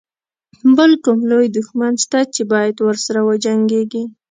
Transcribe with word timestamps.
بل 0.77 0.91
کوم 1.03 1.19
لوی 1.31 1.47
دښمن 1.57 1.93
شته 2.03 2.19
چې 2.33 2.41
باید 2.53 2.75
ورسره 2.79 3.19
وجنګيږي. 3.29 4.03